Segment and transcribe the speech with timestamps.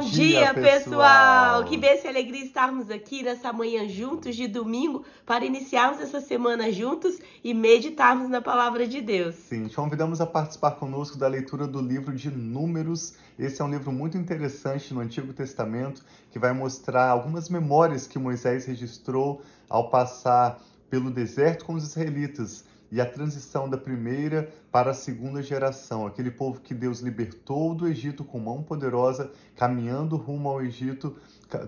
[0.00, 1.64] dia, dia pessoal!
[1.64, 6.70] Que bênção e alegria estarmos aqui nessa manhã juntos de domingo para iniciarmos essa semana
[6.72, 9.34] juntos e meditarmos na palavra de Deus.
[9.34, 13.14] Sim, te convidamos a participar conosco da leitura do livro de Números.
[13.38, 18.18] Esse é um livro muito interessante no Antigo Testamento que vai mostrar algumas memórias que
[18.18, 24.90] Moisés registrou ao passar pelo deserto com os israelitas e a transição da primeira para
[24.90, 30.48] a segunda geração, aquele povo que Deus libertou do Egito com mão poderosa, caminhando rumo
[30.48, 31.16] ao Egito,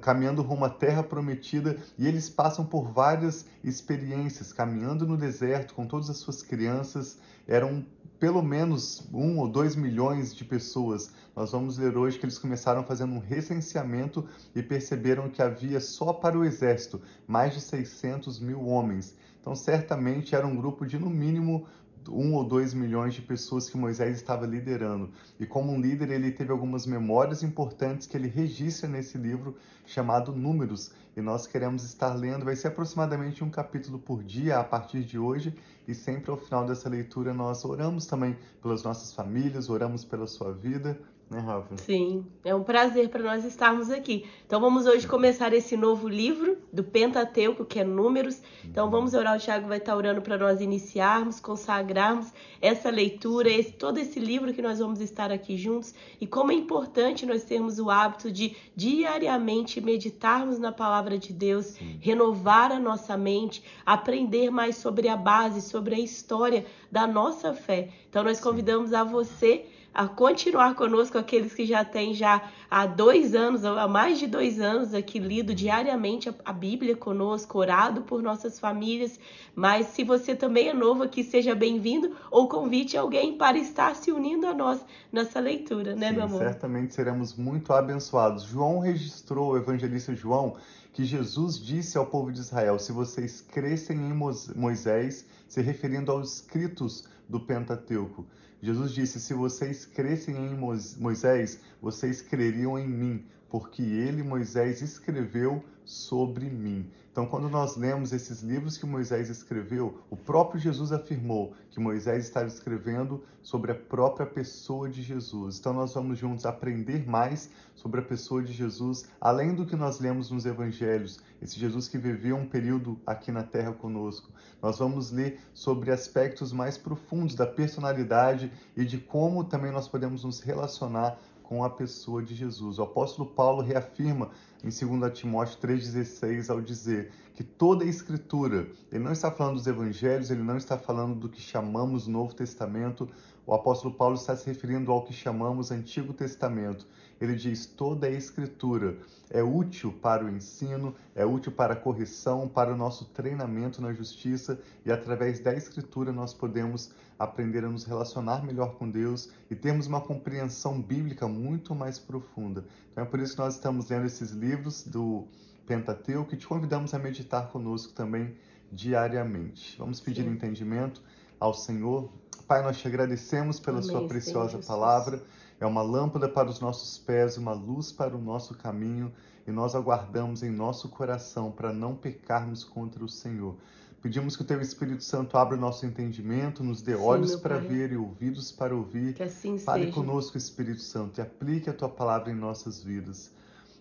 [0.00, 5.86] caminhando rumo à terra prometida, e eles passam por várias experiências, caminhando no deserto com
[5.86, 7.84] todas as suas crianças, eram
[8.22, 11.10] pelo menos um ou dois milhões de pessoas.
[11.34, 16.12] Nós vamos ler hoje que eles começaram fazendo um recenseamento e perceberam que havia só
[16.12, 19.16] para o exército mais de 600 mil homens.
[19.42, 21.66] Então, certamente era um grupo de no mínimo
[22.08, 25.10] um ou dois milhões de pessoas que Moisés estava liderando.
[25.38, 30.32] E como um líder, ele teve algumas memórias importantes que ele registra nesse livro chamado
[30.32, 30.92] Números.
[31.16, 35.18] E nós queremos estar lendo, vai ser aproximadamente um capítulo por dia a partir de
[35.18, 35.54] hoje.
[35.86, 40.52] E sempre ao final dessa leitura nós oramos também pelas nossas famílias, oramos pela sua
[40.52, 40.98] vida
[41.32, 41.76] né, Rafa?
[41.78, 44.26] Sim, é um prazer para nós estarmos aqui.
[44.46, 48.40] Então vamos hoje começar esse novo livro do Pentateuco, que é Números.
[48.64, 53.72] Então vamos orar, o Tiago vai estar orando para nós iniciarmos, consagrarmos essa leitura, esse,
[53.72, 57.78] todo esse livro que nós vamos estar aqui juntos e como é importante nós termos
[57.78, 61.98] o hábito de diariamente meditarmos na palavra de Deus, Sim.
[62.00, 67.88] renovar a nossa mente, aprender mais sobre a base, sobre a história da nossa fé.
[68.08, 73.34] Então nós convidamos a você a continuar conosco, aqueles que já têm já há dois
[73.34, 78.58] anos, há mais de dois anos aqui lido diariamente a Bíblia conosco, orado por nossas
[78.58, 79.20] famílias.
[79.54, 84.10] Mas se você também é novo aqui, seja bem-vindo ou convite alguém para estar se
[84.10, 84.80] unindo a nós
[85.12, 86.38] nessa leitura, né, Sim, meu amor?
[86.38, 88.44] Certamente seremos muito abençoados.
[88.44, 90.56] João registrou, o evangelista João,
[90.92, 94.14] que Jesus disse ao povo de Israel: se vocês crescem em
[94.54, 98.26] Moisés, se referindo aos escritos do Pentateuco.
[98.62, 105.62] Jesus disse: Se vocês crescem em Moisés, vocês creriam em mim, porque ele, Moisés, escreveu
[105.84, 106.88] sobre mim.
[107.12, 112.24] Então, quando nós lemos esses livros que Moisés escreveu, o próprio Jesus afirmou que Moisés
[112.24, 115.58] estava escrevendo sobre a própria pessoa de Jesus.
[115.58, 120.00] Então, nós vamos juntos aprender mais sobre a pessoa de Jesus, além do que nós
[120.00, 124.30] lemos nos evangelhos, esse Jesus que viveu um período aqui na terra conosco.
[124.62, 130.24] Nós vamos ler sobre aspectos mais profundos da personalidade e de como também nós podemos
[130.24, 131.18] nos relacionar
[131.52, 132.78] com a pessoa de Jesus.
[132.78, 134.30] O apóstolo Paulo reafirma
[134.64, 139.66] em 2 Timóteo 3,16 ao dizer que toda a escritura, ele não está falando dos
[139.66, 143.06] evangelhos, ele não está falando do que chamamos Novo Testamento,
[143.46, 146.86] o apóstolo Paulo está se referindo ao que chamamos Antigo Testamento.
[147.20, 148.96] Ele diz: toda a escritura
[149.30, 153.92] é útil para o ensino, é útil para a correção, para o nosso treinamento na
[153.92, 159.54] justiça, e através da escritura nós podemos aprender a nos relacionar melhor com Deus e
[159.54, 162.64] termos uma compreensão bíblica muito mais profunda.
[162.90, 165.26] Então é por isso que nós estamos lendo esses livros do
[165.66, 168.34] Pentateuco e te convidamos a meditar conosco também
[168.72, 169.76] diariamente.
[169.78, 170.30] Vamos pedir Sim.
[170.30, 171.02] entendimento
[171.38, 172.10] ao Senhor.
[172.52, 175.22] Pai, nós te agradecemos pela Amém, sua preciosa Senhor, palavra
[175.58, 179.10] é uma lâmpada para os nossos pés, uma luz para o nosso caminho,
[179.46, 183.56] e nós aguardamos em nosso coração para não pecarmos contra o Senhor.
[184.02, 187.56] Pedimos que o Teu Espírito Santo abra o nosso entendimento, nos dê Sim, olhos para
[187.56, 189.14] ver e ouvidos para ouvir.
[189.14, 189.94] Que assim Fale seja.
[189.94, 193.32] conosco, Espírito Santo, e aplique a Tua palavra em nossas vidas.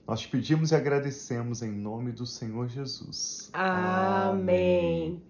[0.07, 3.49] Nós te pedimos e agradecemos em nome do Senhor Jesus.
[3.51, 4.29] Amém.
[4.29, 5.23] Amém.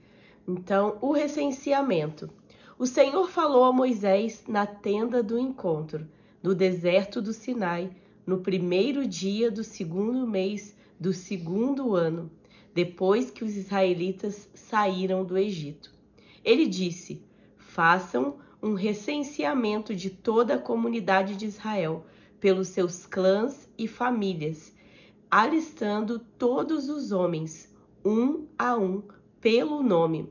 [0.47, 2.29] Então, o recenseamento.
[2.81, 6.07] O Senhor falou a Moisés na tenda do encontro
[6.41, 7.91] no deserto do Sinai,
[8.25, 12.31] no primeiro dia do segundo mês do segundo ano,
[12.73, 15.93] depois que os israelitas saíram do Egito.
[16.43, 17.23] Ele disse:
[17.55, 22.07] Façam um recenseamento de toda a comunidade de Israel,
[22.39, 24.75] pelos seus clãs e famílias,
[25.29, 27.71] alistando todos os homens,
[28.03, 29.03] um a um,
[29.39, 30.27] pelo nome.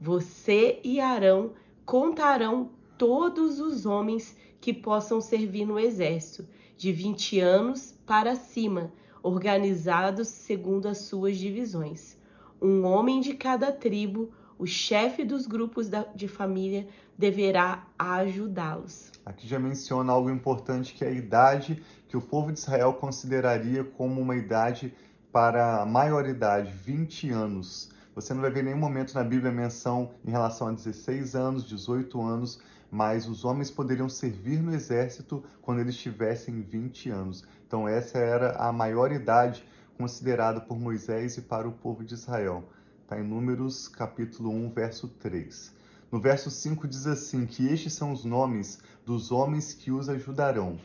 [0.00, 1.52] Você e Arão
[1.84, 6.46] contarão todos os homens que possam servir no exército,
[6.76, 8.92] de 20 anos para cima,
[9.22, 12.16] organizados segundo as suas divisões.
[12.60, 16.86] Um homem de cada tribo, o chefe dos grupos de família,
[17.18, 19.12] deverá ajudá-los.
[19.24, 23.84] Aqui já menciona algo importante que é a idade que o povo de Israel consideraria
[23.84, 24.92] como uma idade
[25.30, 27.91] para a maioridade, 20 anos.
[28.14, 32.20] Você não vai ver nenhum momento na Bíblia menção em relação a 16 anos, 18
[32.20, 32.60] anos,
[32.90, 37.42] mas os homens poderiam servir no exército quando eles tivessem 20 anos.
[37.66, 39.64] Então, essa era a maior idade
[39.96, 42.68] considerada por Moisés e para o povo de Israel.
[43.02, 45.72] Está em Números capítulo 1, verso 3.
[46.10, 50.78] No verso 5 diz assim: que estes são os nomes dos homens que os ajudarão.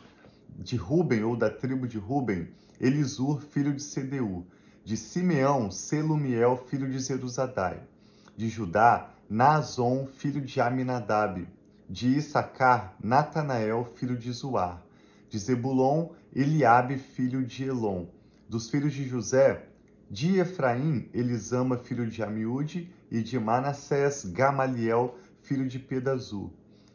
[0.57, 2.47] De Ruben, ou da tribo de Ruben,
[2.79, 4.45] Elisur, filho de Sedeu.
[4.88, 7.78] De Simeão, Selumiel, filho de Zeruzadai.
[8.38, 11.45] De Judá, Nazon, filho de Aminadab.
[11.89, 14.81] De Issacar, Natanael, filho de Zuar.
[15.30, 18.06] De Zebulon, Eliabe, filho de Elon.
[18.48, 19.62] Dos filhos de José,
[20.10, 22.89] de Efraim, Elisama, filho de Amiúde.
[23.12, 26.50] E de Manassés, Gamaliel, filho de Pedazu.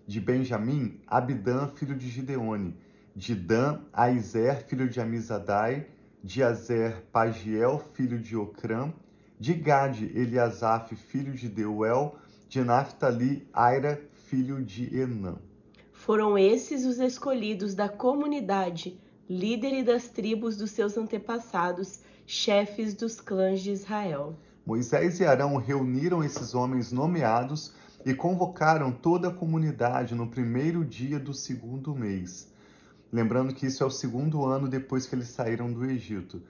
[0.07, 2.75] De Benjamim, Abidã, filho de Gideone.
[3.15, 5.87] De Dan, Aizer, filho de Amizadai
[6.23, 8.93] de Azer, Pagiel, filho de Ocrã,
[9.39, 12.17] de Gade, Eliasaf, filho de Deuel,
[12.49, 15.37] de Naphtali, Aira, filho de Enã.
[15.93, 23.61] Foram esses os escolhidos da comunidade, líderes das tribos dos seus antepassados, chefes dos clãs
[23.61, 24.37] de Israel.
[24.65, 27.73] Moisés e Arão reuniram esses homens nomeados
[28.05, 32.52] e convocaram toda a comunidade no primeiro dia do segundo mês.
[33.13, 36.41] Lembrando que isso é o segundo ano depois que eles saíram do Egito.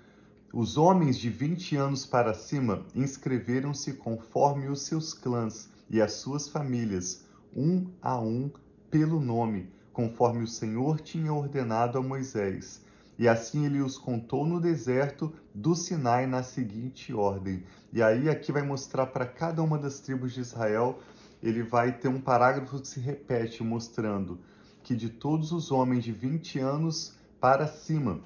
[0.52, 6.48] Os homens de 20 anos para cima inscreveram-se conforme os seus clãs e as suas
[6.48, 8.48] famílias, um a um,
[8.88, 12.80] pelo nome, conforme o Senhor tinha ordenado a Moisés.
[13.18, 17.64] E assim ele os contou no deserto do Sinai na seguinte ordem.
[17.92, 21.00] E aí aqui vai mostrar para cada uma das tribos de Israel,
[21.42, 24.38] ele vai ter um parágrafo que se repete mostrando
[24.82, 28.20] que de todos os homens de 20 anos para cima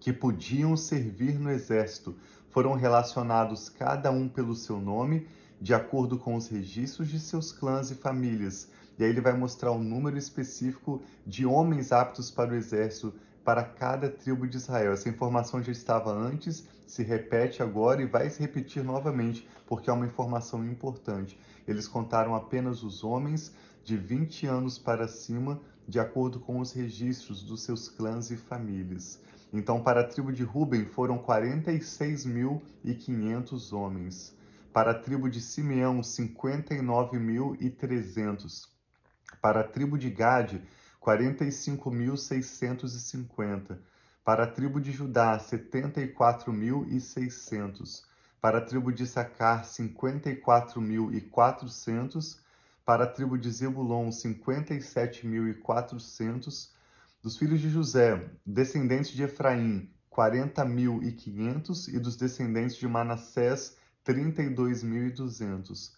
[0.00, 2.14] que podiam servir no exército
[2.50, 5.26] foram relacionados cada um pelo seu nome,
[5.60, 8.68] de acordo com os registros de seus clãs e famílias.
[8.98, 13.14] E aí ele vai mostrar um número específico de homens aptos para o exército
[13.44, 14.92] para cada tribo de Israel.
[14.92, 19.92] Essa informação já estava antes, se repete agora e vai se repetir novamente, porque é
[19.92, 21.38] uma informação importante.
[21.66, 23.52] Eles contaram apenas os homens
[23.84, 29.18] de 20 anos para cima de acordo com os registros dos seus clãs e famílias.
[29.52, 34.34] Então, para a tribo de Ruben foram 46.500 homens.
[34.72, 38.68] Para a tribo de Simeão, 59.300.
[39.40, 40.62] Para a tribo de Gade,
[41.04, 43.76] 45.650.
[44.24, 48.04] Para a tribo de Judá, 74.600.
[48.40, 52.41] Para a tribo de Sacar, 54.400
[52.84, 56.70] para a tribo de Zebulon, 57.400.
[57.22, 61.94] Dos filhos de José, descendentes de Efraim, 40.500.
[61.94, 65.92] E dos descendentes de Manassés, 32.200.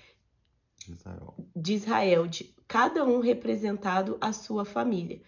[0.90, 1.34] Israel.
[1.56, 5.22] de Israel, de cada um representado a sua família.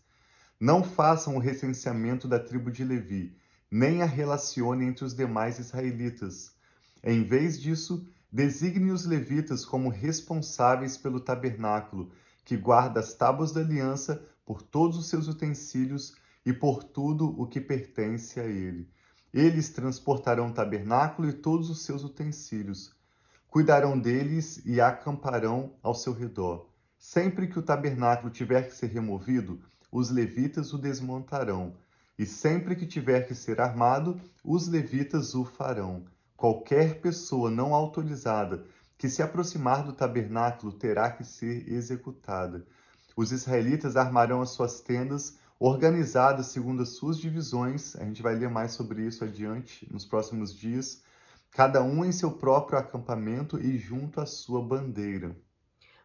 [0.58, 3.38] Não façam o recenseamento da tribo de Levi,
[3.70, 6.52] nem a relacione entre os demais israelitas.
[7.00, 12.10] Em vez disso, designe os levitas como responsáveis pelo tabernáculo,
[12.44, 17.46] que guarda as tábuas da aliança por todos os seus utensílios e por tudo o
[17.46, 18.90] que pertence a ele.
[19.32, 22.92] Eles transportarão o tabernáculo e todos os seus utensílios.
[23.48, 26.68] Cuidarão deles e acamparão ao seu redor.
[26.98, 29.60] Sempre que o tabernáculo tiver que ser removido,
[29.90, 31.74] os levitas o desmontarão.
[32.18, 36.04] E sempre que tiver que ser armado, os levitas o farão.
[36.36, 38.64] Qualquer pessoa não autorizada
[38.98, 42.66] que se aproximar do tabernáculo terá que ser executada.
[43.16, 47.94] Os israelitas armarão as suas tendas, organizadas segundo as suas divisões.
[47.96, 51.04] A gente vai ler mais sobre isso adiante nos próximos dias.
[51.50, 55.36] Cada um em seu próprio acampamento e junto à sua bandeira.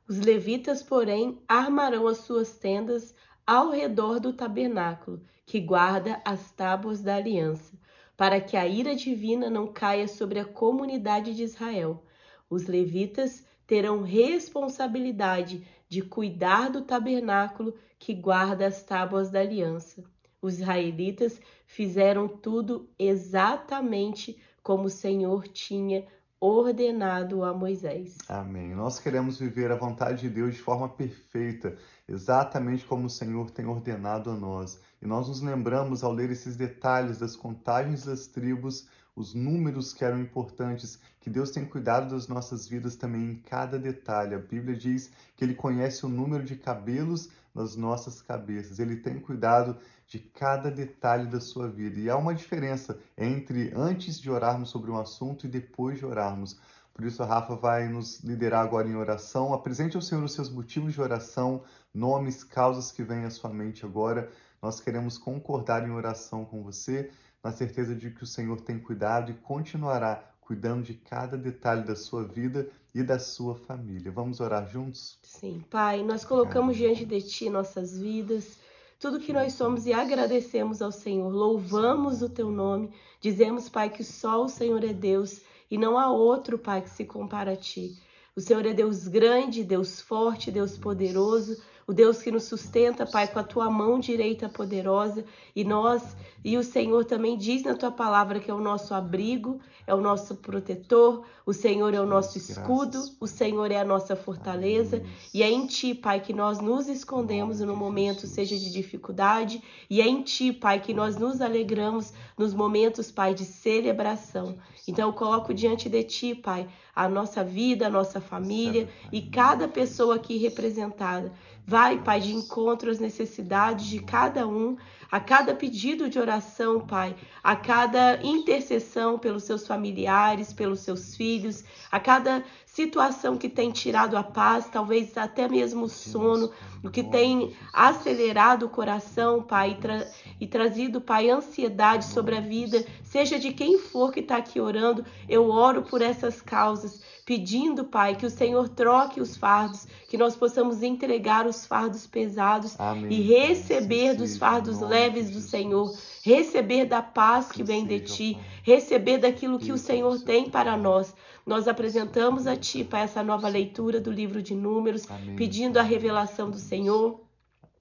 [0.07, 3.15] Os levitas, porém, armarão as suas tendas
[3.47, 7.73] ao redor do tabernáculo, que guarda as tábuas da aliança,
[8.17, 12.03] para que a ira divina não caia sobre a comunidade de Israel.
[12.49, 15.65] Os levitas terão responsabilidade
[15.95, 20.03] de cuidar do tabernáculo que guarda as tábuas da aliança.
[20.41, 26.05] Os israelitas fizeram tudo exatamente como o Senhor tinha
[26.37, 28.17] ordenado a Moisés.
[28.27, 28.75] Amém.
[28.75, 33.65] Nós queremos viver a vontade de Deus de forma perfeita, exatamente como o Senhor tem
[33.65, 34.77] ordenado a nós.
[35.05, 40.03] E nós nos lembramos ao ler esses detalhes das contagens das tribos, os números que
[40.03, 44.33] eram importantes, que Deus tem cuidado das nossas vidas também em cada detalhe.
[44.33, 48.79] A Bíblia diz que Ele conhece o número de cabelos nas nossas cabeças.
[48.79, 51.99] Ele tem cuidado de cada detalhe da sua vida.
[51.99, 56.59] E há uma diferença entre antes de orarmos sobre um assunto e depois de orarmos.
[56.95, 59.53] Por isso, a Rafa vai nos liderar agora em oração.
[59.53, 61.61] Apresente ao Senhor os seus motivos de oração,
[61.95, 64.29] nomes, causas que vêm à sua mente agora.
[64.61, 67.09] Nós queremos concordar em oração com você
[67.43, 71.95] na certeza de que o Senhor tem cuidado e continuará cuidando de cada detalhe da
[71.95, 74.11] sua vida e da sua família.
[74.11, 75.17] Vamos orar juntos?
[75.23, 78.57] Sim, Pai, nós colocamos diante de Ti nossas vidas,
[78.99, 81.29] tudo que nós somos e agradecemos ao Senhor.
[81.31, 86.11] Louvamos o Teu nome, dizemos, Pai, que só o Senhor é Deus e não há
[86.11, 87.99] outro, Pai, que se compara a Ti.
[88.35, 93.27] O Senhor é Deus grande, Deus forte, Deus poderoso o Deus que nos sustenta, Pai,
[93.27, 95.23] com a tua mão direita poderosa.
[95.55, 99.59] E nós, e o Senhor também diz na tua palavra que é o nosso abrigo,
[99.85, 104.15] é o nosso protetor, o Senhor é o nosso escudo, o Senhor é a nossa
[104.15, 105.03] fortaleza.
[105.31, 110.01] E é em ti, Pai, que nós nos escondemos no momento, seja de dificuldade, e
[110.01, 114.57] é em ti, Pai, que nós nos alegramos nos momentos, Pai, de celebração.
[114.87, 119.67] Então eu coloco diante de ti, Pai, a nossa vida, a nossa família e cada
[119.67, 121.31] pessoa aqui representada.
[121.75, 124.77] Vai, Pai, de encontro às necessidades de cada um,
[125.11, 127.13] a cada pedido de oração, Pai,
[127.43, 134.15] a cada intercessão pelos seus familiares, pelos seus filhos, a cada situação que tem tirado
[134.15, 136.49] a paz, talvez até mesmo o sono,
[136.81, 140.07] o que tem acelerado o coração, Pai, e, tra
[140.39, 145.05] e trazido, Pai, ansiedade sobre a vida, seja de quem for que está aqui orando,
[145.27, 150.35] eu oro por essas causas, pedindo, Pai, que o Senhor troque os fardos, que nós
[150.35, 153.11] possamos entregar os fardos pesados Amém.
[153.11, 155.91] e receber dos fardos leves do Senhor
[156.25, 161.13] receber da paz que vem de ti, receber daquilo que o Senhor tem para nós.
[161.45, 165.05] Nós apresentamos a ti para essa nova leitura do livro de Números,
[165.37, 167.21] pedindo a revelação do Senhor.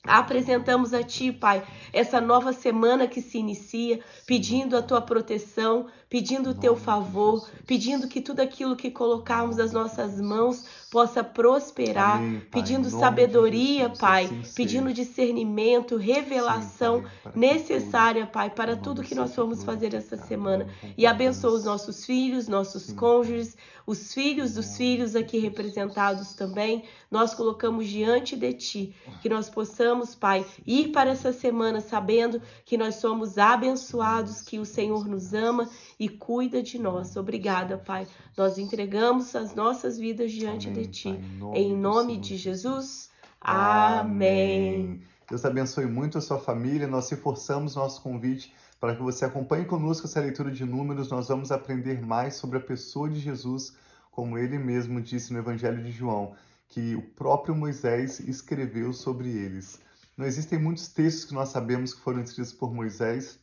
[0.06, 6.50] Apresentamos a Ti, Pai, essa nova semana que se inicia, pedindo a Tua proteção, pedindo
[6.50, 12.40] o Teu favor, pedindo que tudo aquilo que colocarmos nas nossas mãos possa prosperar, Amém,
[12.50, 19.34] pedindo sabedoria, Pai, assim pedindo discernimento, revelação Sim, pai, necessária, Pai, para tudo que nós
[19.34, 20.66] formos fazer essa semana.
[20.96, 26.84] E abençoa os nossos filhos, nossos cônjuges, os filhos dos filhos aqui representados também.
[27.10, 32.40] Nós colocamos diante de Ti que nós possamos possamos, Pai, ir para essa semana sabendo
[32.64, 37.16] que nós somos abençoados, que o Senhor nos ama e cuida de nós.
[37.16, 38.06] Obrigada, Pai.
[38.36, 41.08] Nós entregamos as nossas vidas diante Amém, de Ti.
[41.08, 43.10] Em nome, em nome de Jesus.
[43.40, 45.02] Amém.
[45.28, 46.86] Deus abençoe muito a sua família.
[46.86, 51.10] Nós reforçamos nosso convite para que você acompanhe conosco essa leitura de números.
[51.10, 53.76] Nós vamos aprender mais sobre a pessoa de Jesus,
[54.10, 56.34] como ele mesmo disse no Evangelho de João
[56.68, 59.80] que o próprio Moisés escreveu sobre eles.
[60.16, 63.38] Não existem muitos textos que nós sabemos que foram escritos por Moisés,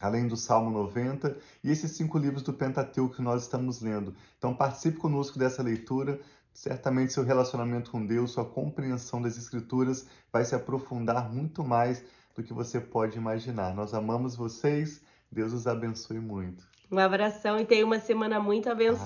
[0.00, 4.14] além do Salmo 90 e esses cinco livros do Pentateuco que nós estamos lendo.
[4.36, 6.20] Então participe conosco dessa leitura.
[6.58, 12.02] Certamente seu relacionamento com Deus, sua compreensão das Escrituras vai se aprofundar muito mais
[12.34, 13.72] do que você pode imaginar.
[13.76, 15.00] Nós amamos vocês.
[15.30, 16.66] Deus os abençoe muito.
[16.90, 19.04] Um abração e tenha uma semana muito abençoada.